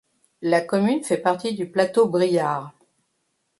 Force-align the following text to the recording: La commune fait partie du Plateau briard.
La 0.41 0.61
commune 0.61 1.03
fait 1.03 1.19
partie 1.19 1.53
du 1.53 1.69
Plateau 1.69 2.07
briard. 2.09 2.73